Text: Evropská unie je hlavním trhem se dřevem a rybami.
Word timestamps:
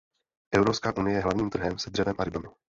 Evropská 0.53 0.97
unie 0.97 1.17
je 1.17 1.21
hlavním 1.23 1.49
trhem 1.49 1.79
se 1.79 1.89
dřevem 1.89 2.15
a 2.19 2.23
rybami. 2.23 2.47